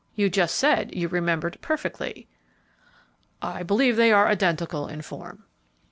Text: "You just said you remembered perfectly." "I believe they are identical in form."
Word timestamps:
"You 0.15 0.31
just 0.31 0.55
said 0.55 0.95
you 0.95 1.07
remembered 1.07 1.59
perfectly." 1.61 2.27
"I 3.39 3.61
believe 3.61 3.97
they 3.97 4.11
are 4.11 4.27
identical 4.29 4.87
in 4.87 5.03
form." 5.03 5.43